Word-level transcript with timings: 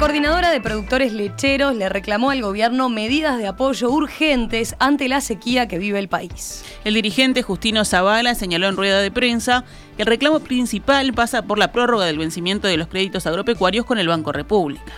coordinadora 0.00 0.50
de 0.50 0.62
productores 0.62 1.12
lecheros 1.12 1.76
le 1.76 1.90
reclamó 1.90 2.30
al 2.30 2.40
gobierno 2.40 2.88
medidas 2.88 3.36
de 3.36 3.46
apoyo 3.46 3.90
urgentes 3.90 4.74
ante 4.78 5.08
la 5.08 5.20
sequía 5.20 5.68
que 5.68 5.78
vive 5.78 5.98
el 5.98 6.08
país. 6.08 6.64
El 6.86 6.94
dirigente 6.94 7.42
Justino 7.42 7.84
Zavala 7.84 8.34
señaló 8.34 8.66
en 8.68 8.78
rueda 8.78 9.02
de 9.02 9.10
prensa 9.10 9.62
que 9.98 10.04
el 10.04 10.08
reclamo 10.08 10.40
principal 10.40 11.12
pasa 11.12 11.42
por 11.42 11.58
la 11.58 11.70
prórroga 11.70 12.06
del 12.06 12.16
vencimiento 12.16 12.66
de 12.66 12.78
los 12.78 12.88
créditos 12.88 13.26
agropecuarios 13.26 13.84
con 13.84 13.98
el 13.98 14.08
Banco 14.08 14.32
República. 14.32 14.90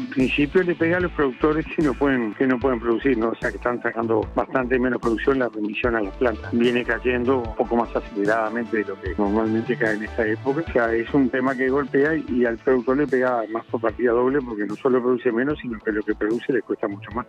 Principio 0.00 0.62
le 0.62 0.74
pega 0.74 0.98
a 0.98 1.00
los 1.00 1.12
productores 1.12 1.66
que 1.74 1.82
no 1.82 1.94
pueden 1.94 2.34
que 2.34 2.46
no 2.46 2.58
pueden 2.58 2.80
producir, 2.80 3.16
¿no? 3.18 3.30
o 3.30 3.34
sea 3.34 3.50
que 3.50 3.56
están 3.56 3.80
sacando 3.82 4.26
bastante 4.34 4.78
menos 4.78 5.00
producción 5.00 5.38
la 5.38 5.48
remisión 5.48 5.96
a 5.96 6.00
las 6.00 6.14
plantas. 6.16 6.50
Viene 6.52 6.84
cayendo 6.84 7.38
un 7.38 7.56
poco 7.56 7.76
más 7.76 7.94
aceleradamente 7.94 8.78
de 8.78 8.84
lo 8.84 9.00
que 9.00 9.14
normalmente 9.16 9.76
cae 9.76 9.94
en 9.94 10.04
esta 10.04 10.26
época. 10.26 10.64
O 10.66 10.72
sea, 10.72 10.92
es 10.94 11.12
un 11.14 11.28
tema 11.28 11.54
que 11.54 11.68
golpea 11.68 12.16
y, 12.16 12.44
al 12.44 12.58
productor 12.58 12.98
le 12.98 13.06
pega 13.06 13.42
más 13.50 13.64
por 13.66 13.80
partida 13.80 14.12
doble 14.12 14.40
porque 14.40 14.66
no 14.66 14.76
solo 14.76 15.00
produce 15.02 15.32
menos, 15.32 15.58
sino 15.60 15.78
que 15.78 15.92
lo 15.92 16.02
que 16.02 16.14
produce 16.14 16.52
le 16.52 16.62
cuesta 16.62 16.88
mucho 16.88 17.10
más. 17.12 17.26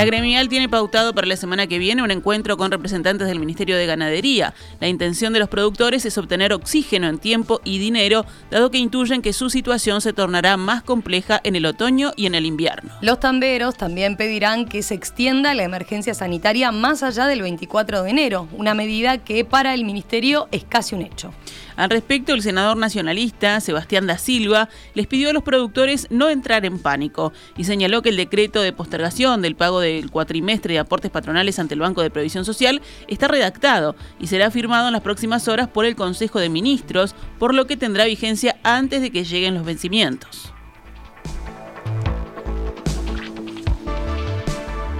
La 0.00 0.06
gremial 0.06 0.48
tiene 0.48 0.66
pautado 0.66 1.14
para 1.14 1.26
la 1.26 1.36
semana 1.36 1.66
que 1.66 1.78
viene 1.78 2.02
un 2.02 2.10
encuentro 2.10 2.56
con 2.56 2.70
representantes 2.70 3.28
del 3.28 3.38
Ministerio 3.38 3.76
de 3.76 3.84
Ganadería. 3.84 4.54
La 4.80 4.88
intención 4.88 5.34
de 5.34 5.40
los 5.40 5.50
productores 5.50 6.06
es 6.06 6.16
obtener 6.16 6.54
oxígeno 6.54 7.06
en 7.06 7.18
tiempo 7.18 7.60
y 7.64 7.78
dinero, 7.78 8.24
dado 8.50 8.70
que 8.70 8.78
intuyen 8.78 9.20
que 9.20 9.34
su 9.34 9.50
situación 9.50 10.00
se 10.00 10.14
tornará 10.14 10.56
más 10.56 10.82
compleja 10.82 11.38
en 11.44 11.54
el 11.54 11.66
otoño 11.66 12.12
y 12.16 12.24
en 12.24 12.34
el 12.34 12.46
invierno. 12.46 12.94
Los 13.02 13.20
tamberos 13.20 13.76
también 13.76 14.16
pedirán 14.16 14.64
que 14.64 14.82
se 14.82 14.94
extienda 14.94 15.52
la 15.52 15.64
emergencia 15.64 16.14
sanitaria 16.14 16.72
más 16.72 17.02
allá 17.02 17.26
del 17.26 17.42
24 17.42 18.02
de 18.02 18.08
enero, 18.08 18.48
una 18.56 18.72
medida 18.72 19.18
que 19.18 19.44
para 19.44 19.74
el 19.74 19.84
Ministerio 19.84 20.48
es 20.50 20.64
casi 20.64 20.94
un 20.94 21.02
hecho. 21.02 21.34
Al 21.76 21.88
respecto, 21.88 22.34
el 22.34 22.42
senador 22.42 22.76
nacionalista, 22.76 23.60
Sebastián 23.60 24.06
da 24.06 24.18
Silva, 24.18 24.68
les 24.94 25.06
pidió 25.06 25.30
a 25.30 25.32
los 25.32 25.42
productores 25.42 26.06
no 26.10 26.28
entrar 26.28 26.66
en 26.66 26.78
pánico 26.78 27.32
y 27.56 27.64
señaló 27.64 28.02
que 28.02 28.10
el 28.10 28.16
decreto 28.16 28.60
de 28.60 28.72
postergación 28.72 29.40
del 29.40 29.56
pago 29.56 29.80
del 29.92 30.10
cuatrimestre 30.10 30.74
de 30.74 30.80
aportes 30.80 31.10
patronales 31.10 31.58
ante 31.58 31.74
el 31.74 31.80
Banco 31.80 32.02
de 32.02 32.10
Previsión 32.10 32.44
Social 32.44 32.80
está 33.08 33.28
redactado 33.28 33.96
y 34.18 34.26
será 34.26 34.50
firmado 34.50 34.86
en 34.86 34.92
las 34.92 35.02
próximas 35.02 35.48
horas 35.48 35.68
por 35.68 35.84
el 35.84 35.96
Consejo 35.96 36.40
de 36.40 36.48
Ministros, 36.48 37.14
por 37.38 37.54
lo 37.54 37.66
que 37.66 37.76
tendrá 37.76 38.04
vigencia 38.04 38.56
antes 38.62 39.02
de 39.02 39.10
que 39.10 39.24
lleguen 39.24 39.54
los 39.54 39.64
vencimientos. 39.64 40.52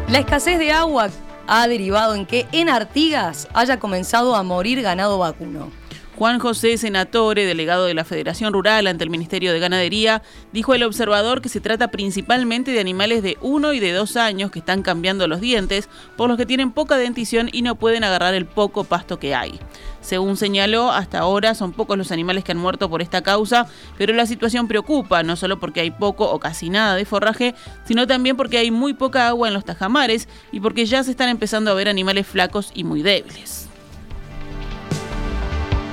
La 0.08 0.18
escasez 0.18 0.58
de 0.58 0.72
agua 0.72 1.08
ha 1.46 1.68
derivado 1.68 2.14
en 2.14 2.26
que 2.26 2.46
en 2.52 2.68
Artigas 2.68 3.48
haya 3.54 3.78
comenzado 3.78 4.34
a 4.34 4.42
morir 4.42 4.82
ganado 4.82 5.18
vacuno. 5.18 5.79
Juan 6.20 6.38
José 6.38 6.76
Senatore, 6.76 7.46
delegado 7.46 7.86
de 7.86 7.94
la 7.94 8.04
Federación 8.04 8.52
Rural 8.52 8.86
ante 8.86 9.04
el 9.04 9.08
Ministerio 9.08 9.54
de 9.54 9.58
Ganadería, 9.58 10.20
dijo 10.52 10.74
al 10.74 10.82
observador 10.82 11.40
que 11.40 11.48
se 11.48 11.62
trata 11.62 11.90
principalmente 11.90 12.72
de 12.72 12.80
animales 12.80 13.22
de 13.22 13.38
uno 13.40 13.72
y 13.72 13.80
de 13.80 13.94
dos 13.94 14.18
años 14.18 14.50
que 14.50 14.58
están 14.58 14.82
cambiando 14.82 15.26
los 15.28 15.40
dientes, 15.40 15.88
por 16.18 16.28
los 16.28 16.36
que 16.36 16.44
tienen 16.44 16.72
poca 16.72 16.98
dentición 16.98 17.48
y 17.50 17.62
no 17.62 17.74
pueden 17.76 18.04
agarrar 18.04 18.34
el 18.34 18.44
poco 18.44 18.84
pasto 18.84 19.18
que 19.18 19.34
hay. 19.34 19.58
Según 20.02 20.36
señaló, 20.36 20.92
hasta 20.92 21.20
ahora 21.20 21.54
son 21.54 21.72
pocos 21.72 21.96
los 21.96 22.12
animales 22.12 22.44
que 22.44 22.52
han 22.52 22.58
muerto 22.58 22.90
por 22.90 23.00
esta 23.00 23.22
causa, 23.22 23.66
pero 23.96 24.12
la 24.12 24.26
situación 24.26 24.68
preocupa, 24.68 25.22
no 25.22 25.36
solo 25.36 25.58
porque 25.58 25.80
hay 25.80 25.90
poco 25.90 26.30
o 26.30 26.38
casi 26.38 26.68
nada 26.68 26.96
de 26.96 27.06
forraje, 27.06 27.54
sino 27.86 28.06
también 28.06 28.36
porque 28.36 28.58
hay 28.58 28.70
muy 28.70 28.92
poca 28.92 29.26
agua 29.26 29.48
en 29.48 29.54
los 29.54 29.64
tajamares 29.64 30.28
y 30.52 30.60
porque 30.60 30.84
ya 30.84 31.02
se 31.02 31.12
están 31.12 31.30
empezando 31.30 31.70
a 31.70 31.74
ver 31.74 31.88
animales 31.88 32.26
flacos 32.26 32.72
y 32.74 32.84
muy 32.84 33.00
débiles. 33.00 33.69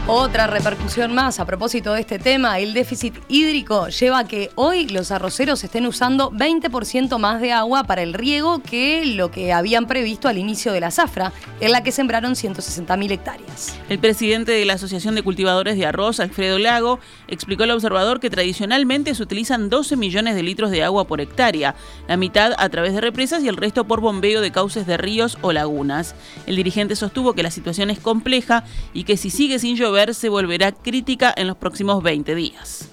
Otra 0.09 0.47
repercusión 0.47 1.13
más 1.13 1.41
a 1.41 1.45
propósito 1.45 1.91
de 1.91 2.00
este 2.00 2.18
tema, 2.18 2.59
el 2.59 2.73
déficit 2.73 3.13
hídrico 3.28 3.90
lleva 3.90 4.19
a 4.19 4.25
que 4.25 4.51
hoy 4.56 4.88
los 4.88 5.12
arroceros 5.12 5.62
estén 5.66 5.85
usando 5.85 6.31
20% 6.31 7.18
más 7.18 7.41
de 7.41 7.51
agua 7.51 7.84
para 7.84 8.03
el 8.03 8.13
riego 8.13 8.59
que 8.59 9.06
lo 9.06 9.31
que 9.31 9.51
habían 9.51 9.85
previsto 9.85 10.29
al 10.29 10.38
inicio 10.38 10.72
de 10.72 10.79
la 10.79 10.91
zafra, 10.91 11.34
en 11.59 11.73
la 11.73 11.84
que 11.84 11.91
sembraron 11.91 12.35
160.000 12.35 13.12
hectáreas. 13.12 13.78
El 13.90 14.00
presidente 14.00 14.53
de 14.53 14.63
la 14.63 14.75
Asociación 14.75 15.13
de 15.13 15.23
Cultivadores 15.23 15.75
de 15.75 15.85
Arroz, 15.85 16.22
Alfredo 16.22 16.57
Lago, 16.57 17.01
explicó 17.28 17.63
al 17.63 17.72
observador 17.72 18.22
que 18.22 18.29
tradicionalmente 18.29 19.13
se 19.13 19.22
utilizan 19.22 19.69
12 19.69 19.97
millones 19.97 20.35
de 20.35 20.44
litros 20.44 20.72
de 20.72 20.85
agua 20.85 21.06
por 21.06 21.19
hectárea, 21.19 21.75
la 22.07 22.16
mitad 22.16 22.53
a 22.57 22.69
través 22.69 22.94
de 22.94 23.01
represas 23.01 23.44
y 23.44 23.50
el 23.50 23.57
resto 23.57 23.84
por 23.84 24.00
bombeo 24.00 24.40
de 24.40 24.51
cauces 24.51 24.88
de 24.88 24.96
ríos 24.96 25.38
o 25.41 25.51
lagunas. 25.51 26.16
El 26.46 26.56
dirigente 26.56 26.96
sostuvo 26.96 27.34
que 27.34 27.44
la 27.44 27.51
situación 27.51 27.90
es 27.90 28.00
compleja 28.00 28.63
y 28.94 29.03
que 29.03 29.17
si 29.17 29.29
sigue 29.29 29.59
sin 29.59 29.75
llover, 29.75 29.97
se 30.13 30.30
volverá 30.30 30.72
crítica 30.72 31.34
en 31.35 31.47
los 31.47 31.58
próximos 31.58 32.03
20 32.03 32.35
días. 32.35 32.90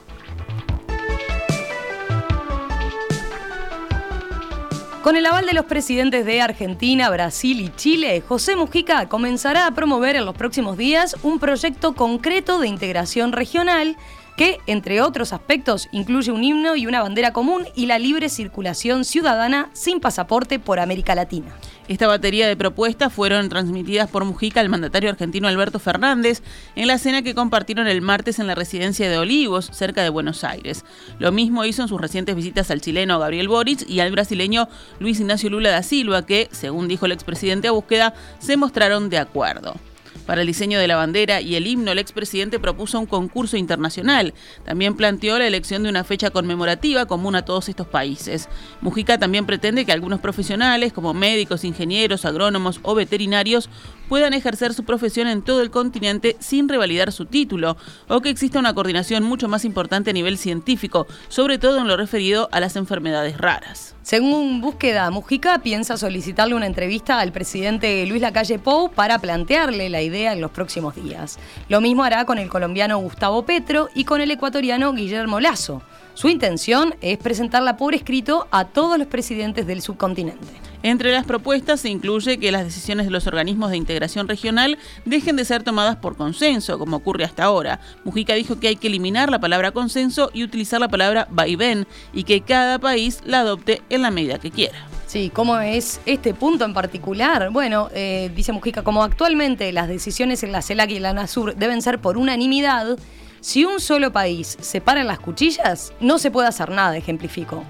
Con 5.03 5.17
el 5.17 5.27
aval 5.27 5.45
de 5.45 5.53
los 5.53 5.67
presidentes 5.67 6.25
de 6.25 6.41
Argentina, 6.41 7.11
Brasil 7.11 7.61
y 7.61 7.69
Chile, 7.77 8.23
José 8.27 8.57
Mujica 8.57 9.07
comenzará 9.07 9.67
a 9.67 9.75
promover 9.75 10.17
en 10.17 10.25
los 10.25 10.35
próximos 10.35 10.79
días 10.79 11.15
un 11.23 11.39
proyecto 11.39 11.95
concreto 11.95 12.59
de 12.59 12.69
integración 12.69 13.33
regional 13.33 13.99
que, 14.39 14.61
entre 14.67 15.03
otros 15.03 15.35
aspectos, 15.35 15.89
incluye 15.93 16.33
un 16.33 16.43
himno 16.43 16.75
y 16.75 16.87
una 16.87 17.03
bandera 17.03 17.35
común 17.35 17.67
y 17.75 17.85
la 17.85 17.99
libre 17.99 18.31
circulación 18.31 19.05
ciudadana 19.05 19.69
sin 19.75 20.01
pasaporte 20.01 20.59
por 20.59 20.81
América 20.81 21.15
Latina. 21.15 21.55
Esta 21.87 22.07
batería 22.07 22.49
de 22.49 22.57
propuestas 22.57 23.13
fueron 23.13 23.51
transmitidas 23.51 24.09
por 24.09 24.25
Mujica 24.25 24.61
al 24.61 24.71
mandatario 24.71 25.11
argentino 25.11 25.49
Alberto 25.49 25.79
Fernández 25.79 26.43
en 26.77 26.87
la 26.87 26.97
cena 26.97 27.21
que 27.21 27.35
compartieron 27.35 27.87
el 27.87 28.01
martes 28.01 28.39
en 28.39 28.47
la 28.47 28.55
residencia 28.55 29.11
de 29.11 29.19
Olivos, 29.19 29.69
cerca 29.71 30.03
de 30.03 30.09
Buenos 30.09 30.45
Aires. 30.45 30.83
Lo 31.19 31.31
mismo 31.31 31.63
hizo 31.67 31.83
en 31.83 31.89
sus 31.89 32.01
recientes 32.01 32.37
visitas 32.37 32.71
al 32.71 32.81
chileno 32.81 33.19
Gabriel 33.19 33.49
Boric 33.49 33.87
y 33.87 34.01
al 34.01 34.13
brasileño 34.13 34.67
Luis 34.99 35.21
Ignacio 35.21 35.51
Lula 35.51 35.71
da 35.71 35.83
Silva, 35.83 36.25
que, 36.25 36.49
según 36.53 36.89
dijo 36.89 37.05
el 37.05 37.13
expresidente 37.13 37.69
a 37.69 37.73
búsqueda, 37.73 38.15
se 38.39 38.57
mostraron 38.57 39.11
de 39.11 39.19
acuerdo. 39.19 39.75
Para 40.27 40.41
el 40.41 40.47
diseño 40.47 40.79
de 40.79 40.89
la 40.89 40.97
bandera 40.97 41.41
y 41.41 41.55
el 41.55 41.67
himno, 41.67 41.93
el 41.93 41.99
expresidente 41.99 42.59
propuso 42.59 42.99
un 42.99 43.07
concurso 43.07 43.57
internacional. 43.57 44.33
También 44.65 44.97
planteó 44.97 45.39
la 45.39 45.47
elección 45.47 45.83
de 45.83 45.91
una 45.91 46.05
fecha 46.05 46.31
conmemorativa 46.31 47.07
común 47.07 47.37
a 47.37 47.45
todos 47.45 47.69
estos 47.69 47.87
países. 47.87 48.49
Mujica 48.81 49.19
también 49.19 49.45
pretende 49.45 49.85
que 49.85 49.93
algunos 49.93 50.21
profesionales, 50.21 50.93
como 50.93 51.13
médicos, 51.13 51.65
ingenieros, 51.65 52.25
agrónomos 52.25 52.81
o 52.83 52.95
veterinarios, 52.95 53.69
puedan 54.09 54.35
ejercer 54.35 54.75
su 54.75 54.85
profesión 54.85 55.29
en 55.29 55.43
todo 55.43 55.61
el 55.61 55.71
continente 55.71 56.37
sin 56.41 56.69
revalidar 56.69 57.13
su 57.13 57.27
título, 57.27 57.77
o 58.09 58.21
que 58.21 58.31
exista 58.31 58.59
una 58.59 58.75
coordinación 58.75 59.23
mucho 59.23 59.49
más 59.49 59.65
importante 59.65 60.11
a 60.11 60.13
nivel 60.13 60.39
científico, 60.39 61.07
sobre 61.29 61.59
todo 61.59 61.79
en 61.79 61.89
lo 61.89 61.97
referido 61.97 62.49
a 62.53 62.61
las 62.61 62.77
enfermedades 62.77 63.39
raras. 63.39 63.95
Según 64.03 64.61
Búsqueda, 64.61 65.11
Mujica 65.11 65.61
piensa 65.61 65.97
solicitarle 65.97 66.55
una 66.55 66.67
entrevista 66.67 67.21
al 67.21 67.33
presidente 67.33 68.05
Luis 68.07 68.21
Lacalle 68.21 68.59
Pou 68.59 68.91
para 68.91 69.19
plantearle 69.19 69.89
la 69.89 70.03
idea 70.03 70.35
en 70.35 70.43
los 70.43 70.51
próximos 70.51 70.95
días. 70.95 71.39
Lo 71.69 71.81
mismo 71.81 72.05
hará 72.05 72.27
con 72.27 72.39
el 72.39 72.51
colombiano 72.51 72.99
Gustavo 72.99 73.47
Petro 73.47 73.89
y 73.95 74.05
con 74.05 74.21
el 74.21 74.31
ecuatoriano 74.31 74.93
Guillermo 74.93 75.41
Lazo. 75.41 75.83
Su 76.15 76.29
intención 76.29 76.95
es 77.01 77.19
presentarla 77.19 77.77
por 77.77 77.93
escrito 77.93 78.47
a 78.53 78.67
todos 78.67 78.99
los 78.99 79.09
presidentes 79.09 79.67
del 79.67 79.83
subcontinente. 79.83 80.47
Entre 80.85 81.11
las 81.11 81.25
propuestas 81.25 81.81
se 81.81 81.89
incluye 81.89 82.39
que 82.39 82.53
las 82.53 82.65
decisiones 82.65 83.07
de 83.07 83.11
los 83.11 83.27
organismos 83.27 83.71
de 83.71 83.79
integración 83.79 84.29
regional 84.29 84.79
dejen 85.05 85.35
de 85.35 85.45
ser 85.45 85.65
tomadas 85.65 85.97
por 85.97 86.17
consenso, 86.17 86.79
como 86.79 86.99
ocurre 86.99 87.25
hasta 87.25 87.43
ahora. 87.43 87.81
Mujica 88.05 88.35
dijo 88.35 88.61
que 88.61 88.69
hay 88.69 88.77
que 88.77 88.87
eliminar 88.87 89.29
la 89.29 89.41
palabra 89.41 89.73
consenso 89.73 90.31
y 90.33 90.45
utilizar 90.45 90.81
la 90.81 90.89
palabra 90.89 91.27
vaivén 91.31 91.87
y 92.13 92.23
que 92.23 92.43
cada 92.43 92.79
país 92.79 93.21
la 93.25 93.41
adopte 93.41 93.83
en 93.89 94.03
la 94.03 94.13
medida 94.13 94.39
que 94.39 94.53
quiera. 94.53 94.87
Sí, 95.09 95.33
¿cómo 95.35 95.59
es 95.59 96.01
este 96.07 96.33
punto 96.33 96.65
en 96.65 96.75
particular? 96.75 97.51
Bueno, 97.51 97.89
eh, 97.93 98.31
dice 98.37 98.53
Mujica, 98.53 98.83
como 98.83 99.03
actualmente 99.03 99.73
las 99.73 99.89
decisiones 99.89 100.45
en 100.45 100.53
la 100.53 100.63
CELAC 100.63 100.91
y 100.91 100.97
en 100.97 101.03
la 101.03 101.13
NASUR 101.13 101.57
deben 101.57 101.83
ser 101.83 101.99
por 101.99 102.19
unanimidad, 102.19 102.99
si 103.45 103.67
un 103.67 103.79
solo 103.79 104.11
país 104.11 104.57
separa 104.63 105.05
las 105.05 105.21
cuchillas, 105.21 105.93
no 106.01 106.19
se 106.19 106.31
puede 106.31 106.49
hacer 106.49 106.71
nada, 106.71 106.97
ejemplificó. 106.97 107.63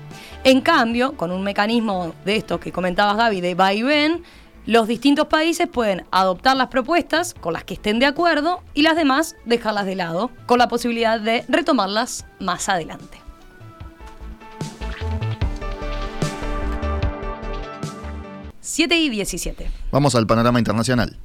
En 0.44 0.60
cambio, 0.60 1.16
con 1.16 1.32
un 1.32 1.42
mecanismo 1.42 2.14
de 2.24 2.36
esto 2.36 2.60
que 2.60 2.70
comentabas 2.70 3.16
Gaby, 3.16 3.40
de 3.40 3.56
va 3.56 3.74
y 3.74 3.82
ven, 3.82 4.22
los 4.66 4.86
distintos 4.86 5.26
países 5.26 5.66
pueden 5.66 6.04
adoptar 6.12 6.56
las 6.56 6.68
propuestas 6.68 7.34
con 7.34 7.54
las 7.54 7.64
que 7.64 7.74
estén 7.74 7.98
de 7.98 8.06
acuerdo 8.06 8.62
y 8.72 8.82
las 8.82 8.94
demás 8.94 9.34
dejarlas 9.46 9.84
de 9.84 9.96
lado, 9.96 10.30
con 10.46 10.60
la 10.60 10.68
posibilidad 10.68 11.18
de 11.18 11.44
retomarlas 11.48 12.24
más 12.38 12.68
adelante. 12.68 13.18
Siete 18.60 18.96
y 18.96 19.08
17. 19.08 19.68
Vamos 19.90 20.14
al 20.14 20.28
panorama 20.28 20.60
internacional. 20.60 21.18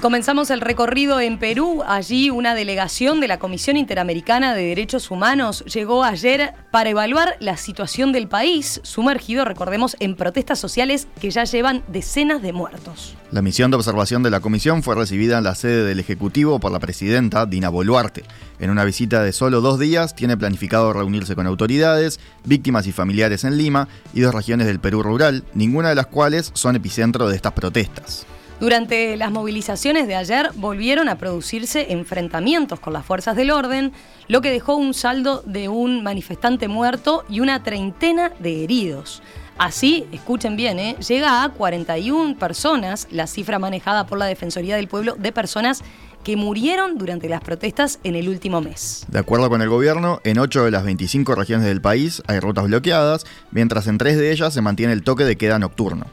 Comenzamos 0.00 0.48
el 0.48 0.62
recorrido 0.62 1.20
en 1.20 1.38
Perú. 1.38 1.82
Allí 1.86 2.30
una 2.30 2.54
delegación 2.54 3.20
de 3.20 3.28
la 3.28 3.38
Comisión 3.38 3.76
Interamericana 3.76 4.54
de 4.54 4.62
Derechos 4.62 5.10
Humanos 5.10 5.62
llegó 5.66 6.04
ayer 6.04 6.54
para 6.70 6.88
evaluar 6.88 7.36
la 7.38 7.58
situación 7.58 8.10
del 8.10 8.26
país, 8.26 8.80
sumergido, 8.82 9.44
recordemos, 9.44 9.98
en 10.00 10.16
protestas 10.16 10.58
sociales 10.58 11.06
que 11.20 11.30
ya 11.30 11.44
llevan 11.44 11.82
decenas 11.86 12.40
de 12.40 12.54
muertos. 12.54 13.14
La 13.30 13.42
misión 13.42 13.70
de 13.70 13.76
observación 13.76 14.22
de 14.22 14.30
la 14.30 14.40
comisión 14.40 14.82
fue 14.82 14.94
recibida 14.94 15.36
en 15.36 15.44
la 15.44 15.54
sede 15.54 15.84
del 15.84 16.00
Ejecutivo 16.00 16.60
por 16.60 16.72
la 16.72 16.80
presidenta 16.80 17.44
Dina 17.44 17.68
Boluarte. 17.68 18.24
En 18.58 18.70
una 18.70 18.84
visita 18.84 19.22
de 19.22 19.34
solo 19.34 19.60
dos 19.60 19.78
días, 19.78 20.14
tiene 20.14 20.38
planificado 20.38 20.94
reunirse 20.94 21.34
con 21.34 21.46
autoridades, 21.46 22.20
víctimas 22.44 22.86
y 22.86 22.92
familiares 22.92 23.44
en 23.44 23.58
Lima 23.58 23.86
y 24.14 24.20
dos 24.20 24.34
regiones 24.34 24.66
del 24.66 24.80
Perú 24.80 25.02
rural, 25.02 25.44
ninguna 25.52 25.90
de 25.90 25.94
las 25.94 26.06
cuales 26.06 26.52
son 26.54 26.74
epicentro 26.74 27.28
de 27.28 27.36
estas 27.36 27.52
protestas. 27.52 28.26
Durante 28.60 29.16
las 29.16 29.30
movilizaciones 29.30 30.06
de 30.06 30.16
ayer 30.16 30.50
volvieron 30.54 31.08
a 31.08 31.16
producirse 31.16 31.92
enfrentamientos 31.92 32.78
con 32.78 32.92
las 32.92 33.06
fuerzas 33.06 33.34
del 33.34 33.50
orden, 33.50 33.92
lo 34.28 34.42
que 34.42 34.50
dejó 34.50 34.76
un 34.76 34.92
saldo 34.92 35.42
de 35.46 35.70
un 35.70 36.02
manifestante 36.02 36.68
muerto 36.68 37.24
y 37.30 37.40
una 37.40 37.62
treintena 37.62 38.32
de 38.38 38.62
heridos. 38.62 39.22
Así, 39.56 40.06
escuchen 40.12 40.56
bien, 40.56 40.78
¿eh? 40.78 40.96
llega 41.06 41.42
a 41.42 41.48
41 41.48 42.36
personas 42.36 43.08
la 43.10 43.26
cifra 43.26 43.58
manejada 43.58 44.06
por 44.06 44.18
la 44.18 44.26
Defensoría 44.26 44.76
del 44.76 44.88
Pueblo 44.88 45.16
de 45.18 45.32
personas 45.32 45.82
que 46.22 46.36
murieron 46.36 46.98
durante 46.98 47.30
las 47.30 47.40
protestas 47.40 47.98
en 48.04 48.14
el 48.14 48.28
último 48.28 48.60
mes. 48.60 49.06
De 49.08 49.18
acuerdo 49.18 49.48
con 49.48 49.62
el 49.62 49.70
gobierno, 49.70 50.20
en 50.24 50.38
8 50.38 50.64
de 50.64 50.70
las 50.70 50.84
25 50.84 51.34
regiones 51.34 51.66
del 51.66 51.80
país 51.80 52.22
hay 52.26 52.40
rutas 52.40 52.66
bloqueadas, 52.66 53.24
mientras 53.52 53.86
en 53.86 53.96
3 53.96 54.18
de 54.18 54.32
ellas 54.32 54.52
se 54.52 54.60
mantiene 54.60 54.92
el 54.92 55.02
toque 55.02 55.24
de 55.24 55.36
queda 55.36 55.58
nocturno. 55.58 56.06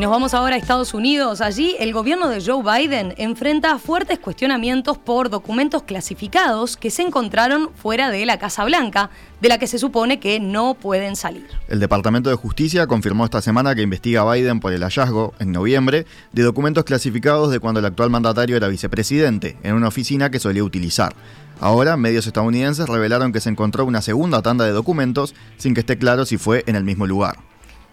Nos 0.00 0.10
vamos 0.10 0.32
ahora 0.32 0.56
a 0.56 0.58
Estados 0.58 0.94
Unidos. 0.94 1.42
Allí 1.42 1.76
el 1.78 1.92
gobierno 1.92 2.30
de 2.30 2.42
Joe 2.42 2.62
Biden 2.62 3.12
enfrenta 3.18 3.78
fuertes 3.78 4.18
cuestionamientos 4.18 4.96
por 4.96 5.28
documentos 5.28 5.82
clasificados 5.82 6.78
que 6.78 6.88
se 6.88 7.02
encontraron 7.02 7.68
fuera 7.74 8.08
de 8.08 8.24
la 8.24 8.38
Casa 8.38 8.64
Blanca, 8.64 9.10
de 9.42 9.50
la 9.50 9.58
que 9.58 9.66
se 9.66 9.78
supone 9.78 10.18
que 10.18 10.40
no 10.40 10.72
pueden 10.72 11.16
salir. 11.16 11.46
El 11.68 11.80
Departamento 11.80 12.30
de 12.30 12.36
Justicia 12.36 12.86
confirmó 12.86 13.26
esta 13.26 13.42
semana 13.42 13.74
que 13.74 13.82
investiga 13.82 14.22
a 14.22 14.32
Biden 14.32 14.60
por 14.60 14.72
el 14.72 14.82
hallazgo, 14.82 15.34
en 15.38 15.52
noviembre, 15.52 16.06
de 16.32 16.42
documentos 16.44 16.84
clasificados 16.84 17.50
de 17.50 17.60
cuando 17.60 17.80
el 17.80 17.84
actual 17.84 18.08
mandatario 18.08 18.56
era 18.56 18.68
vicepresidente, 18.68 19.58
en 19.62 19.74
una 19.74 19.88
oficina 19.88 20.30
que 20.30 20.40
solía 20.40 20.64
utilizar. 20.64 21.14
Ahora, 21.60 21.98
medios 21.98 22.26
estadounidenses 22.26 22.88
revelaron 22.88 23.32
que 23.32 23.42
se 23.42 23.50
encontró 23.50 23.84
una 23.84 24.00
segunda 24.00 24.40
tanda 24.40 24.64
de 24.64 24.72
documentos 24.72 25.34
sin 25.58 25.74
que 25.74 25.80
esté 25.80 25.98
claro 25.98 26.24
si 26.24 26.38
fue 26.38 26.64
en 26.66 26.76
el 26.76 26.84
mismo 26.84 27.06
lugar. 27.06 27.49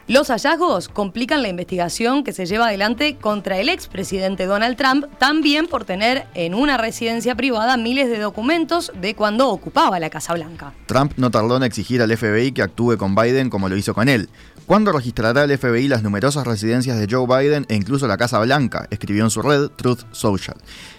Los 0.09 0.29
hallazgos 0.29 0.87
complican 0.87 1.41
la 1.41 1.49
investigación 1.49 2.23
que 2.23 2.31
se 2.31 2.45
lleva 2.45 2.67
adelante 2.67 3.17
contra 3.17 3.57
el 3.57 3.67
expresidente 3.67 4.45
Donald 4.45 4.77
Trump, 4.77 5.03
también 5.17 5.67
por 5.67 5.83
tener 5.83 6.27
en 6.33 6.55
una 6.55 6.77
residencia 6.77 7.35
privada 7.35 7.75
miles 7.75 8.07
de 8.07 8.17
documentos 8.17 8.93
de 9.01 9.15
cuando 9.15 9.49
ocupaba 9.49 9.99
la 9.99 10.09
Casa 10.09 10.33
Blanca. 10.33 10.71
Trump 10.85 11.11
no 11.17 11.29
tardó 11.29 11.57
en 11.57 11.63
exigir 11.63 12.01
al 12.01 12.15
FBI 12.15 12.53
que 12.53 12.61
actúe 12.61 12.95
con 12.95 13.15
Biden 13.15 13.49
como 13.49 13.67
lo 13.67 13.75
hizo 13.75 13.93
con 13.93 14.07
él. 14.07 14.29
¿Cuándo 14.65 14.93
registrará 14.93 15.43
el 15.43 15.57
FBI 15.57 15.89
las 15.89 16.03
numerosas 16.03 16.47
residencias 16.47 16.97
de 16.97 17.07
Joe 17.11 17.27
Biden 17.27 17.65
e 17.67 17.75
incluso 17.75 18.07
la 18.07 18.15
Casa 18.15 18.39
Blanca? 18.39 18.87
Escribió 18.89 19.25
en 19.25 19.29
su 19.29 19.41
red 19.41 19.67
Truth 19.75 20.05
Social. 20.13 20.55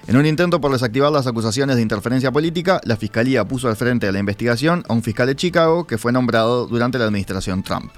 En 0.07 0.19
un 0.19 0.27
intento 0.27 0.61
por 0.61 0.71
desactivar 0.71 1.11
las 1.11 1.27
acusaciones 1.27 1.77
de 1.77 1.83
interferencia 1.83 2.31
política, 2.31 2.79
la 2.85 2.99
Fiscalía 2.99 3.49
puso 3.49 3.69
al 3.69 3.77
frente 3.77 4.05
de 4.05 4.13
la 4.13 4.19
investigación 4.19 4.85
a 4.87 4.93
un 4.93 5.03
fiscal 5.03 5.29
de 5.29 5.37
Chicago 5.37 5.87
que 5.87 5.97
fue 5.97 6.13
nombrado 6.13 6.67
durante 6.67 6.99
la 6.99 7.07
administración 7.07 7.63
Trump. 7.63 7.91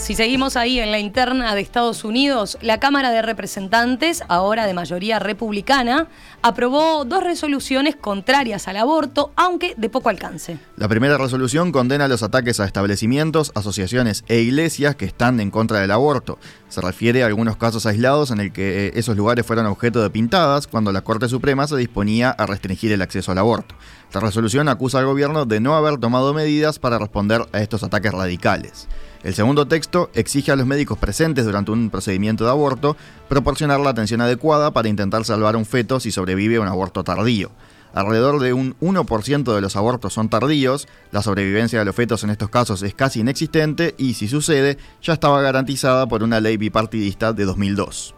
Si 0.00 0.14
seguimos 0.14 0.56
ahí 0.56 0.80
en 0.80 0.90
la 0.90 0.98
interna 0.98 1.54
de 1.54 1.60
Estados 1.60 2.04
Unidos, 2.04 2.56
la 2.62 2.80
Cámara 2.80 3.10
de 3.10 3.20
Representantes, 3.20 4.24
ahora 4.28 4.66
de 4.66 4.72
mayoría 4.72 5.18
republicana, 5.18 6.08
aprobó 6.40 7.04
dos 7.04 7.22
resoluciones 7.22 7.96
contrarias 7.96 8.66
al 8.66 8.78
aborto, 8.78 9.30
aunque 9.36 9.74
de 9.76 9.90
poco 9.90 10.08
alcance. 10.08 10.58
La 10.76 10.88
primera 10.88 11.18
resolución 11.18 11.70
condena 11.70 12.08
los 12.08 12.22
ataques 12.22 12.60
a 12.60 12.64
establecimientos, 12.64 13.52
asociaciones 13.54 14.24
e 14.26 14.40
iglesias 14.40 14.96
que 14.96 15.04
están 15.04 15.38
en 15.38 15.50
contra 15.50 15.80
del 15.80 15.90
aborto. 15.90 16.38
Se 16.70 16.80
refiere 16.80 17.22
a 17.22 17.26
algunos 17.26 17.58
casos 17.58 17.84
aislados 17.84 18.30
en 18.30 18.40
el 18.40 18.52
que 18.52 18.86
eh, 18.86 18.92
esos 18.94 19.18
lugares 19.18 19.44
fueron 19.44 19.66
objeto 19.66 20.02
de 20.02 20.08
pintadas 20.08 20.66
cuando 20.66 20.92
la 20.92 21.02
Corte 21.02 21.28
Suprema 21.28 21.68
se 21.68 21.76
disponía 21.76 22.30
a 22.30 22.46
restringir 22.46 22.90
el 22.90 23.02
acceso 23.02 23.32
al 23.32 23.38
aborto. 23.38 23.74
La 24.14 24.20
resolución 24.20 24.68
acusa 24.70 24.98
al 24.98 25.06
gobierno 25.06 25.44
de 25.44 25.60
no 25.60 25.76
haber 25.76 25.98
tomado 25.98 26.32
medidas 26.32 26.78
para 26.78 26.98
responder 26.98 27.42
a 27.52 27.60
estos 27.60 27.82
ataques 27.82 28.12
radicales. 28.12 28.88
El 29.22 29.34
segundo 29.34 29.66
texto 29.66 30.10
exige 30.14 30.50
a 30.50 30.56
los 30.56 30.66
médicos 30.66 30.96
presentes 30.96 31.44
durante 31.44 31.70
un 31.70 31.90
procedimiento 31.90 32.44
de 32.44 32.50
aborto 32.50 32.96
proporcionar 33.28 33.78
la 33.80 33.90
atención 33.90 34.22
adecuada 34.22 34.70
para 34.70 34.88
intentar 34.88 35.24
salvar 35.24 35.54
a 35.54 35.58
un 35.58 35.66
feto 35.66 36.00
si 36.00 36.10
sobrevive 36.10 36.56
a 36.56 36.60
un 36.62 36.68
aborto 36.68 37.04
tardío. 37.04 37.50
Alrededor 37.92 38.40
de 38.40 38.52
un 38.52 38.76
1% 38.80 39.54
de 39.54 39.60
los 39.60 39.76
abortos 39.76 40.14
son 40.14 40.30
tardíos, 40.30 40.88
la 41.10 41.22
sobrevivencia 41.22 41.80
de 41.80 41.84
los 41.84 41.96
fetos 41.96 42.24
en 42.24 42.30
estos 42.30 42.48
casos 42.48 42.82
es 42.82 42.94
casi 42.94 43.20
inexistente 43.20 43.94
y 43.98 44.14
si 44.14 44.26
sucede 44.28 44.78
ya 45.02 45.12
estaba 45.12 45.42
garantizada 45.42 46.06
por 46.06 46.22
una 46.22 46.40
ley 46.40 46.56
bipartidista 46.56 47.32
de 47.32 47.44
2002. 47.44 48.14